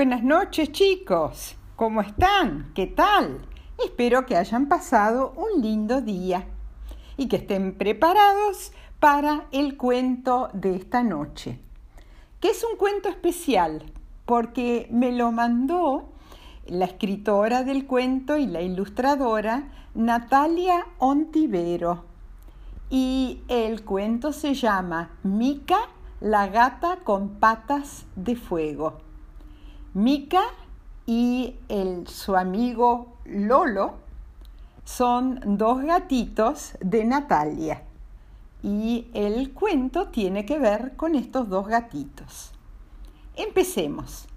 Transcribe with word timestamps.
Buenas 0.00 0.22
noches 0.22 0.72
chicos, 0.72 1.56
¿cómo 1.76 2.00
están? 2.00 2.72
¿Qué 2.74 2.86
tal? 2.86 3.42
Espero 3.84 4.24
que 4.24 4.34
hayan 4.34 4.66
pasado 4.66 5.34
un 5.36 5.60
lindo 5.60 6.00
día 6.00 6.46
y 7.18 7.28
que 7.28 7.36
estén 7.36 7.76
preparados 7.76 8.72
para 8.98 9.44
el 9.52 9.76
cuento 9.76 10.48
de 10.54 10.74
esta 10.74 11.02
noche, 11.02 11.60
que 12.40 12.48
es 12.48 12.64
un 12.64 12.78
cuento 12.78 13.10
especial 13.10 13.92
porque 14.24 14.88
me 14.90 15.12
lo 15.12 15.32
mandó 15.32 16.08
la 16.64 16.86
escritora 16.86 17.62
del 17.62 17.86
cuento 17.86 18.38
y 18.38 18.46
la 18.46 18.62
ilustradora 18.62 19.70
Natalia 19.94 20.86
Ontivero. 20.96 22.06
Y 22.88 23.42
el 23.48 23.84
cuento 23.84 24.32
se 24.32 24.54
llama 24.54 25.10
Mica, 25.24 25.90
la 26.20 26.46
gata 26.46 27.00
con 27.04 27.38
patas 27.38 28.06
de 28.16 28.34
fuego. 28.34 29.09
Mica 29.94 30.44
y 31.04 31.56
el, 31.68 32.06
su 32.06 32.36
amigo 32.36 33.16
Lolo 33.24 33.94
son 34.84 35.40
dos 35.58 35.82
gatitos 35.82 36.74
de 36.80 37.04
Natalia 37.04 37.82
y 38.62 39.08
el 39.14 39.52
cuento 39.52 40.06
tiene 40.06 40.46
que 40.46 40.60
ver 40.60 40.94
con 40.94 41.16
estos 41.16 41.48
dos 41.48 41.66
gatitos. 41.66 42.52
Empecemos. 43.34 44.28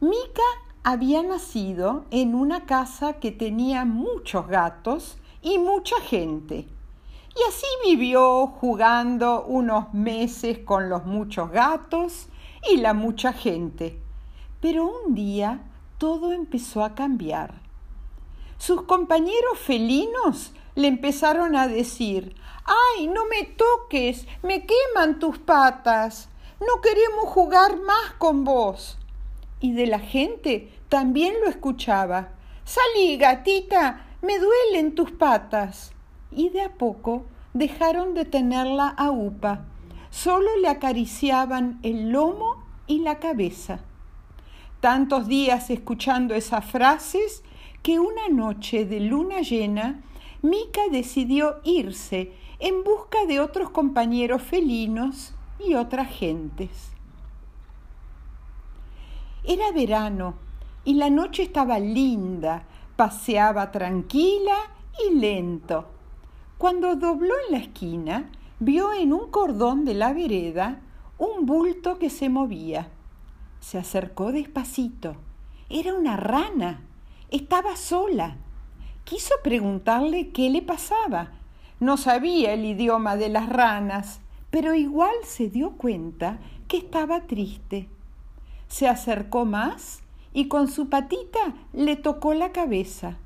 Mica 0.00 0.42
había 0.82 1.22
nacido 1.22 2.04
en 2.10 2.34
una 2.34 2.66
casa 2.66 3.20
que 3.20 3.30
tenía 3.30 3.84
muchos 3.84 4.48
gatos 4.48 5.16
y 5.42 5.58
mucha 5.58 6.00
gente. 6.00 6.66
Y 7.36 7.48
así 7.48 7.66
vivió 7.84 8.48
jugando 8.48 9.44
unos 9.44 9.94
meses 9.94 10.58
con 10.58 10.88
los 10.88 11.06
muchos 11.06 11.52
gatos 11.52 12.26
y 12.68 12.78
la 12.78 12.94
mucha 12.94 13.32
gente 13.32 14.02
pero 14.60 14.86
un 14.86 15.14
día 15.14 15.60
todo 15.98 16.32
empezó 16.32 16.84
a 16.84 16.94
cambiar. 16.94 17.54
Sus 18.58 18.82
compañeros 18.82 19.58
felinos 19.58 20.52
le 20.74 20.88
empezaron 20.88 21.56
a 21.56 21.68
decir, 21.68 22.34
¡ay, 22.64 23.06
no 23.06 23.26
me 23.26 23.44
toques! 23.44 24.26
¡Me 24.42 24.66
queman 24.66 25.18
tus 25.18 25.38
patas! 25.38 26.28
No 26.60 26.80
queremos 26.80 27.26
jugar 27.26 27.78
más 27.80 28.12
con 28.18 28.44
vos. 28.44 28.98
Y 29.60 29.72
de 29.72 29.86
la 29.86 29.98
gente 29.98 30.72
también 30.88 31.34
lo 31.42 31.48
escuchaba. 31.48 32.30
Salí, 32.64 33.16
gatita, 33.18 34.06
me 34.22 34.38
duelen 34.38 34.94
tus 34.94 35.10
patas. 35.10 35.92
Y 36.30 36.48
de 36.48 36.62
a 36.62 36.74
poco 36.74 37.26
dejaron 37.52 38.14
de 38.14 38.24
tenerla 38.24 38.88
a 38.88 39.10
upa. 39.10 39.66
Solo 40.10 40.56
le 40.60 40.68
acariciaban 40.68 41.78
el 41.82 42.10
lomo 42.10 42.64
y 42.86 43.00
la 43.00 43.18
cabeza 43.18 43.80
tantos 44.86 45.26
días 45.26 45.68
escuchando 45.70 46.32
esas 46.32 46.64
frases 46.64 47.42
que 47.82 47.98
una 47.98 48.28
noche 48.28 48.84
de 48.84 49.00
luna 49.00 49.40
llena 49.40 50.00
Mica 50.42 50.82
decidió 50.92 51.56
irse 51.64 52.32
en 52.60 52.84
busca 52.84 53.26
de 53.26 53.40
otros 53.40 53.70
compañeros 53.70 54.42
felinos 54.42 55.34
y 55.58 55.74
otras 55.74 56.08
gentes. 56.08 56.92
Era 59.42 59.72
verano 59.72 60.36
y 60.84 60.94
la 60.94 61.10
noche 61.10 61.42
estaba 61.42 61.80
linda, 61.80 62.62
paseaba 62.94 63.72
tranquila 63.72 64.56
y 65.04 65.18
lento. 65.18 65.86
Cuando 66.58 66.94
dobló 66.94 67.34
en 67.48 67.58
la 67.58 67.58
esquina, 67.58 68.30
vio 68.60 68.92
en 68.92 69.12
un 69.12 69.32
cordón 69.32 69.84
de 69.84 69.94
la 69.94 70.12
vereda 70.12 70.80
un 71.18 71.44
bulto 71.44 71.98
que 71.98 72.08
se 72.08 72.28
movía. 72.28 72.92
Se 73.66 73.78
acercó 73.78 74.30
despacito. 74.30 75.16
Era 75.68 75.92
una 75.92 76.16
rana. 76.16 76.82
Estaba 77.32 77.74
sola. 77.74 78.36
Quiso 79.02 79.34
preguntarle 79.42 80.28
qué 80.28 80.50
le 80.50 80.62
pasaba. 80.62 81.32
No 81.80 81.96
sabía 81.96 82.52
el 82.52 82.64
idioma 82.64 83.16
de 83.16 83.28
las 83.28 83.48
ranas, 83.48 84.20
pero 84.50 84.72
igual 84.74 85.16
se 85.24 85.48
dio 85.48 85.72
cuenta 85.72 86.38
que 86.68 86.76
estaba 86.76 87.22
triste. 87.22 87.88
Se 88.68 88.86
acercó 88.86 89.44
más 89.44 90.00
y 90.32 90.46
con 90.46 90.68
su 90.68 90.88
patita 90.88 91.54
le 91.72 91.96
tocó 91.96 92.34
la 92.34 92.52
cabeza. 92.52 93.16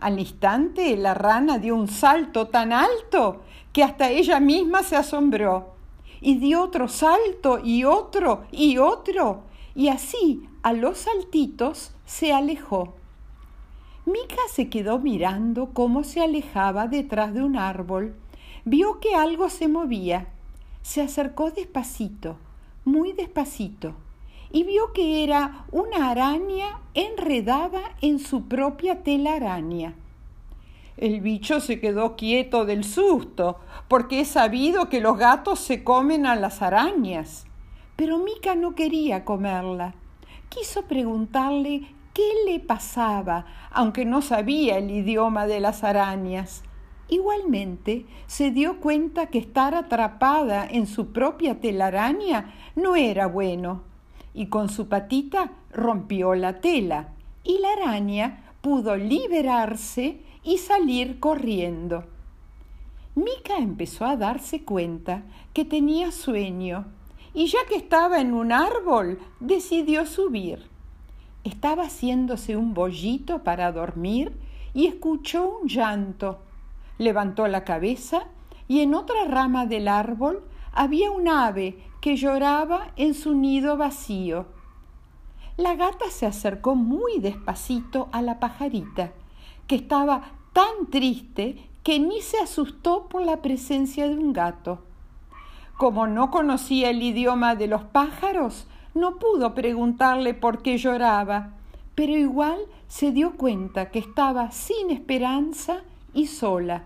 Al 0.00 0.18
instante 0.18 0.96
la 0.96 1.12
rana 1.12 1.58
dio 1.58 1.76
un 1.76 1.88
salto 1.88 2.48
tan 2.48 2.72
alto 2.72 3.42
que 3.74 3.84
hasta 3.84 4.08
ella 4.08 4.40
misma 4.40 4.82
se 4.82 4.96
asombró. 4.96 5.74
Y 6.22 6.38
dio 6.38 6.62
otro 6.62 6.88
salto 6.88 7.58
y 7.62 7.84
otro 7.84 8.46
y 8.50 8.78
otro 8.78 9.42
y 9.76 9.88
así, 9.88 10.48
a 10.62 10.72
los 10.72 10.96
saltitos, 10.98 11.92
se 12.06 12.32
alejó. 12.32 12.94
Mica 14.06 14.40
se 14.50 14.70
quedó 14.70 14.98
mirando 14.98 15.70
cómo 15.74 16.02
se 16.02 16.22
alejaba 16.22 16.88
detrás 16.88 17.34
de 17.34 17.42
un 17.42 17.56
árbol. 17.56 18.16
Vio 18.64 19.00
que 19.00 19.14
algo 19.14 19.50
se 19.50 19.68
movía. 19.68 20.28
Se 20.80 21.02
acercó 21.02 21.50
despacito, 21.50 22.38
muy 22.86 23.12
despacito, 23.12 23.94
y 24.50 24.64
vio 24.64 24.92
que 24.94 25.22
era 25.22 25.66
una 25.72 26.10
araña 26.10 26.80
enredada 26.94 27.82
en 28.00 28.18
su 28.18 28.48
propia 28.48 29.02
telaraña. 29.02 29.94
El 30.96 31.20
bicho 31.20 31.60
se 31.60 31.80
quedó 31.80 32.16
quieto 32.16 32.64
del 32.64 32.82
susto, 32.82 33.58
porque 33.88 34.20
es 34.20 34.28
sabido 34.28 34.88
que 34.88 35.00
los 35.00 35.18
gatos 35.18 35.58
se 35.58 35.84
comen 35.84 36.24
a 36.24 36.34
las 36.34 36.62
arañas. 36.62 37.45
Pero 37.96 38.18
Mica 38.18 38.54
no 38.54 38.74
quería 38.74 39.24
comerla. 39.24 39.94
Quiso 40.50 40.82
preguntarle 40.82 41.88
qué 42.12 42.30
le 42.46 42.60
pasaba, 42.60 43.46
aunque 43.70 44.04
no 44.04 44.22
sabía 44.22 44.78
el 44.78 44.90
idioma 44.90 45.46
de 45.46 45.60
las 45.60 45.82
arañas. 45.82 46.62
Igualmente 47.08 48.06
se 48.26 48.50
dio 48.50 48.80
cuenta 48.80 49.26
que 49.26 49.38
estar 49.38 49.74
atrapada 49.74 50.66
en 50.66 50.86
su 50.86 51.12
propia 51.12 51.60
telaraña 51.60 52.54
no 52.74 52.96
era 52.96 53.26
bueno, 53.26 53.82
y 54.34 54.46
con 54.46 54.68
su 54.68 54.88
patita 54.88 55.52
rompió 55.72 56.34
la 56.34 56.60
tela, 56.60 57.10
y 57.44 57.58
la 57.58 57.72
araña 57.72 58.52
pudo 58.60 58.96
liberarse 58.96 60.20
y 60.42 60.58
salir 60.58 61.20
corriendo. 61.20 62.04
Mica 63.14 63.56
empezó 63.58 64.04
a 64.04 64.16
darse 64.16 64.64
cuenta 64.64 65.22
que 65.54 65.64
tenía 65.64 66.10
sueño 66.10 66.86
y 67.36 67.48
ya 67.48 67.58
que 67.68 67.76
estaba 67.76 68.18
en 68.18 68.32
un 68.32 68.50
árbol, 68.50 69.18
decidió 69.40 70.06
subir. 70.06 70.70
Estaba 71.44 71.84
haciéndose 71.84 72.56
un 72.56 72.72
bollito 72.72 73.44
para 73.44 73.70
dormir 73.72 74.32
y 74.72 74.86
escuchó 74.86 75.58
un 75.60 75.68
llanto. 75.68 76.38
Levantó 76.96 77.46
la 77.46 77.62
cabeza 77.62 78.28
y 78.68 78.80
en 78.80 78.94
otra 78.94 79.24
rama 79.26 79.66
del 79.66 79.86
árbol 79.86 80.44
había 80.72 81.10
un 81.10 81.28
ave 81.28 81.78
que 82.00 82.16
lloraba 82.16 82.92
en 82.96 83.12
su 83.12 83.34
nido 83.34 83.76
vacío. 83.76 84.46
La 85.58 85.74
gata 85.74 86.06
se 86.10 86.24
acercó 86.24 86.74
muy 86.74 87.18
despacito 87.18 88.08
a 88.12 88.22
la 88.22 88.40
pajarita, 88.40 89.12
que 89.66 89.76
estaba 89.76 90.22
tan 90.54 90.86
triste 90.90 91.68
que 91.82 92.00
ni 92.00 92.22
se 92.22 92.38
asustó 92.38 93.10
por 93.10 93.20
la 93.22 93.42
presencia 93.42 94.08
de 94.08 94.14
un 94.16 94.32
gato. 94.32 94.86
Como 95.76 96.06
no 96.06 96.30
conocía 96.30 96.88
el 96.88 97.02
idioma 97.02 97.54
de 97.54 97.66
los 97.66 97.82
pájaros, 97.82 98.66
no 98.94 99.18
pudo 99.18 99.54
preguntarle 99.54 100.32
por 100.32 100.62
qué 100.62 100.78
lloraba, 100.78 101.50
pero 101.94 102.16
igual 102.16 102.58
se 102.88 103.12
dio 103.12 103.36
cuenta 103.36 103.90
que 103.90 103.98
estaba 103.98 104.50
sin 104.52 104.90
esperanza 104.90 105.82
y 106.14 106.28
sola. 106.28 106.84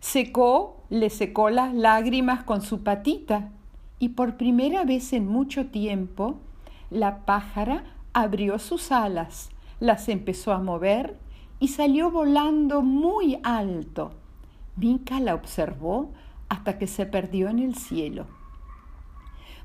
Secó, 0.00 0.82
le 0.90 1.08
secó 1.08 1.50
las 1.50 1.72
lágrimas 1.72 2.42
con 2.42 2.62
su 2.62 2.82
patita 2.82 3.50
y 4.00 4.10
por 4.10 4.36
primera 4.36 4.84
vez 4.84 5.12
en 5.12 5.28
mucho 5.28 5.66
tiempo 5.66 6.36
la 6.90 7.24
pájara 7.26 7.84
abrió 8.12 8.58
sus 8.58 8.90
alas, 8.90 9.50
las 9.78 10.08
empezó 10.08 10.52
a 10.52 10.58
mover 10.58 11.16
y 11.60 11.68
salió 11.68 12.10
volando 12.10 12.82
muy 12.82 13.38
alto. 13.44 14.12
Mica 14.76 15.20
la 15.20 15.34
observó 15.34 16.10
hasta 16.48 16.78
que 16.78 16.86
se 16.86 17.06
perdió 17.06 17.48
en 17.48 17.58
el 17.58 17.74
cielo. 17.74 18.26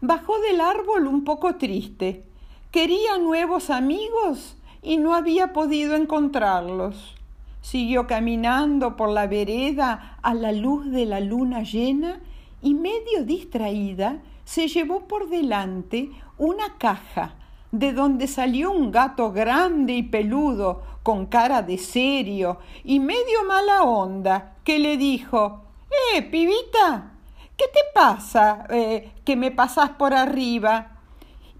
Bajó 0.00 0.38
del 0.40 0.60
árbol 0.60 1.06
un 1.06 1.24
poco 1.24 1.56
triste. 1.56 2.24
Quería 2.70 3.18
nuevos 3.18 3.70
amigos 3.70 4.56
y 4.82 4.96
no 4.96 5.14
había 5.14 5.52
podido 5.52 5.94
encontrarlos. 5.94 7.14
Siguió 7.60 8.08
caminando 8.08 8.96
por 8.96 9.10
la 9.10 9.28
vereda 9.28 10.18
a 10.22 10.34
la 10.34 10.50
luz 10.50 10.90
de 10.90 11.06
la 11.06 11.20
luna 11.20 11.62
llena 11.62 12.20
y 12.60 12.74
medio 12.74 13.24
distraída 13.24 14.20
se 14.44 14.68
llevó 14.68 15.06
por 15.06 15.28
delante 15.28 16.10
una 16.36 16.76
caja 16.78 17.36
de 17.70 17.92
donde 17.92 18.26
salió 18.26 18.70
un 18.70 18.90
gato 18.90 19.32
grande 19.32 19.94
y 19.94 20.02
peludo, 20.02 20.82
con 21.02 21.26
cara 21.26 21.62
de 21.62 21.78
serio 21.78 22.58
y 22.84 23.00
medio 23.00 23.44
mala 23.46 23.82
onda, 23.82 24.56
que 24.62 24.78
le 24.78 24.96
dijo 24.96 25.62
Eh, 26.14 26.22
pibita, 26.22 27.12
¿qué 27.56 27.64
te 27.72 27.80
pasa 27.94 28.66
eh, 28.70 29.12
que 29.24 29.36
me 29.36 29.50
pasas 29.50 29.90
por 29.90 30.14
arriba? 30.14 30.92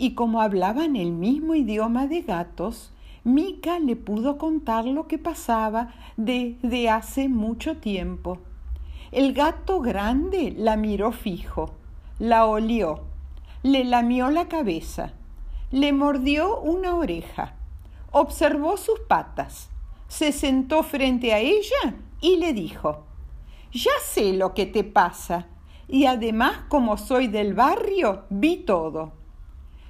y 0.02 0.14
como 0.14 0.40
hablaban 0.40 0.96
el 0.96 1.12
mismo 1.12 1.54
idioma 1.54 2.08
de 2.08 2.22
gatos, 2.22 2.90
Mica 3.22 3.78
le 3.78 3.94
pudo 3.94 4.36
contar 4.36 4.84
lo 4.84 5.06
que 5.06 5.16
pasaba 5.16 5.94
desde 6.16 6.90
hace 6.90 7.28
mucho 7.28 7.76
tiempo. 7.76 8.38
El 9.12 9.32
gato 9.32 9.80
grande 9.80 10.52
la 10.56 10.74
miró 10.74 11.12
fijo, 11.12 11.70
la 12.18 12.46
olió, 12.46 13.02
le 13.62 13.84
lamió 13.84 14.28
la 14.30 14.48
cabeza, 14.48 15.12
le 15.70 15.92
mordió 15.92 16.58
una 16.58 16.96
oreja, 16.96 17.54
observó 18.10 18.76
sus 18.78 18.98
patas, 19.06 19.70
se 20.08 20.32
sentó 20.32 20.82
frente 20.82 21.32
a 21.32 21.38
ella 21.38 21.94
y 22.20 22.38
le 22.38 22.52
dijo, 22.52 23.04
Ya 23.72 23.92
sé 24.04 24.34
lo 24.34 24.52
que 24.52 24.66
te 24.66 24.84
pasa, 24.84 25.46
y 25.88 26.04
además 26.04 26.64
como 26.68 26.98
soy 26.98 27.28
del 27.28 27.54
barrio, 27.54 28.24
vi 28.28 28.58
todo. 28.58 29.12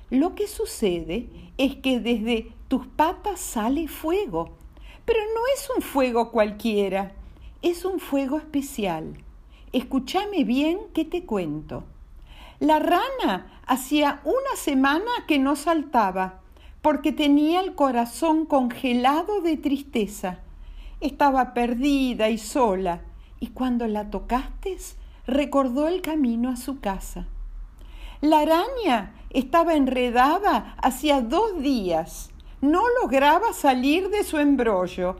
Lo 0.09 0.37
que 0.37 0.47
sucede 0.47 1.29
es 1.59 1.75
que 1.77 1.99
desde 1.99 2.53
tus 2.69 2.87
patas 2.87 3.41
sale 3.41 3.89
fuego, 3.89 4.57
pero 5.05 5.19
no 5.35 5.41
es 5.53 5.69
un 5.77 5.83
fuego 5.83 6.31
cualquiera, 6.31 7.13
es 7.61 7.85
un 7.85 7.99
fuego 7.99 8.37
especial. 8.37 9.15
Escúchame 9.73 10.45
bien 10.45 10.79
que 10.95 11.05
te 11.05 11.25
cuento. 11.25 11.83
La 12.61 12.79
rana 12.79 13.61
hacía 13.67 14.21
una 14.23 14.57
semana 14.57 15.11
que 15.27 15.41
no 15.41 15.57
saltaba, 15.57 16.41
porque 16.83 17.11
tenía 17.11 17.61
el 17.61 17.75
corazón 17.75 18.47
congelado 18.47 19.41
de 19.41 19.57
tristeza. 19.57 20.39
Estaba 21.01 21.53
perdida 21.53 22.31
y 22.31 22.39
sola, 22.39 23.01
y 23.43 23.49
cuando 23.49 23.89
la 23.89 24.09
tocaste, 24.09 24.79
recordó 25.27 25.89
el 25.89 26.01
camino 26.01 26.49
a 26.49 26.55
su 26.55 26.79
casa. 26.79 27.27
La 28.21 28.39
araña 28.39 29.15
estaba 29.31 29.75
enredada 29.75 30.77
hacía 30.81 31.21
dos 31.23 31.61
días. 31.61 32.31
No 32.61 32.83
lograba 33.03 33.53
salir 33.53 34.11
de 34.11 34.23
su 34.23 34.39
embrollo 34.39 35.17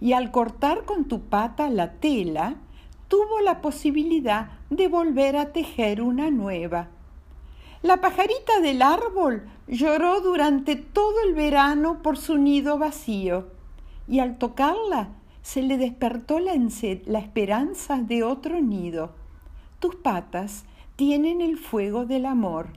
y 0.00 0.12
al 0.12 0.30
cortar 0.30 0.84
con 0.84 1.06
tu 1.06 1.22
pata 1.22 1.68
la 1.68 1.94
tela, 1.94 2.54
tuvo 3.08 3.40
la 3.40 3.60
posibilidad 3.60 4.50
de 4.70 4.86
volver 4.86 5.36
a 5.36 5.52
tejer 5.52 6.00
una 6.00 6.30
nueva. 6.30 6.90
La 7.82 8.00
pajarita 8.00 8.60
del 8.60 8.82
árbol 8.82 9.48
lloró 9.66 10.20
durante 10.20 10.76
todo 10.76 11.22
el 11.26 11.34
verano 11.34 12.04
por 12.04 12.18
su 12.18 12.38
nido 12.38 12.78
vacío 12.78 13.48
y 14.06 14.20
al 14.20 14.38
tocarla 14.38 15.08
se 15.44 15.60
le 15.60 15.76
despertó 15.76 16.40
la, 16.40 16.54
la 17.04 17.18
esperanza 17.18 17.98
de 17.98 18.24
otro 18.24 18.62
nido. 18.62 19.12
Tus 19.78 19.94
patas 19.94 20.64
tienen 20.96 21.42
el 21.42 21.58
fuego 21.58 22.06
del 22.06 22.24
amor, 22.24 22.68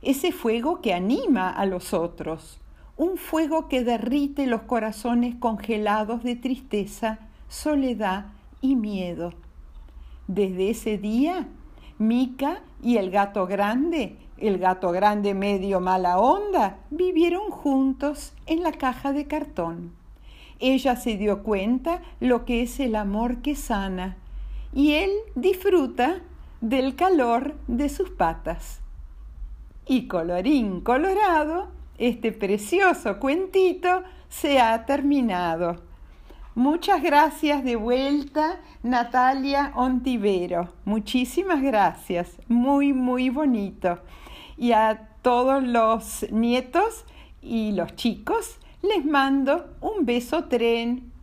ese 0.00 0.30
fuego 0.30 0.80
que 0.80 0.94
anima 0.94 1.50
a 1.50 1.66
los 1.66 1.92
otros, 1.92 2.60
un 2.96 3.16
fuego 3.16 3.66
que 3.66 3.82
derrite 3.82 4.46
los 4.46 4.62
corazones 4.62 5.34
congelados 5.34 6.22
de 6.22 6.36
tristeza, 6.36 7.18
soledad 7.48 8.26
y 8.60 8.76
miedo. 8.76 9.32
Desde 10.28 10.70
ese 10.70 10.98
día, 10.98 11.48
Mica 11.98 12.62
y 12.80 12.96
el 12.98 13.10
gato 13.10 13.44
grande, 13.48 14.16
el 14.38 14.58
gato 14.58 14.92
grande 14.92 15.34
medio 15.34 15.80
mala 15.80 16.18
onda, 16.18 16.78
vivieron 16.90 17.50
juntos 17.50 18.34
en 18.46 18.62
la 18.62 18.70
caja 18.70 19.12
de 19.12 19.26
cartón. 19.26 20.03
Ella 20.60 20.96
se 20.96 21.16
dio 21.16 21.42
cuenta 21.42 22.02
lo 22.20 22.44
que 22.44 22.62
es 22.62 22.80
el 22.80 22.96
amor 22.96 23.42
que 23.42 23.56
sana 23.56 24.16
y 24.74 24.92
él 24.92 25.10
disfruta 25.34 26.20
del 26.60 26.96
calor 26.96 27.54
de 27.68 27.88
sus 27.88 28.10
patas. 28.10 28.80
Y 29.86 30.08
colorín 30.08 30.80
colorado, 30.80 31.68
este 31.98 32.32
precioso 32.32 33.20
cuentito 33.20 34.02
se 34.28 34.58
ha 34.58 34.84
terminado. 34.84 35.76
Muchas 36.56 37.02
gracias 37.02 37.64
de 37.64 37.76
vuelta, 37.76 38.60
Natalia 38.82 39.72
Ontivero. 39.74 40.72
Muchísimas 40.84 41.60
gracias. 41.62 42.38
Muy, 42.48 42.92
muy 42.92 43.28
bonito. 43.28 43.98
Y 44.56 44.72
a 44.72 45.08
todos 45.22 45.62
los 45.62 46.26
nietos 46.30 47.04
y 47.42 47.72
los 47.72 47.94
chicos 47.96 48.58
les 48.84 49.04
mando 49.04 49.54
un 49.80 50.04
beso 50.04 50.44
tren 50.44 51.13